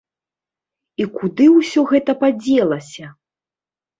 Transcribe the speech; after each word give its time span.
І 1.03 1.07
куды 1.17 1.45
ўсё 1.57 1.83
гэта 1.91 2.11
падзелася? 2.23 3.05